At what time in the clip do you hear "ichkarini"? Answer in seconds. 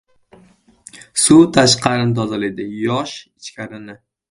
3.23-4.01